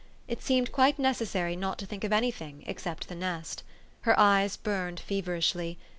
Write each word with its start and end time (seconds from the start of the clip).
It 0.27 0.41
seemed 0.41 0.71
quite 0.71 0.97
necessary 0.97 1.55
not 1.55 1.77
to 1.77 1.85
think 1.85 2.03
of 2.03 2.11
any 2.11 2.31
thing 2.31 2.63
except 2.65 3.07
the 3.07 3.13
nest. 3.13 3.61
Her 3.99 4.17
eyes 4.17 4.57
burned 4.57 4.99
feverishly. 4.99 5.77